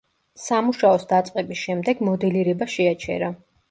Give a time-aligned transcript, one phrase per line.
[0.43, 3.35] სამუშაოს დაწყების შემდეგ მოდელირება შეაჩერა.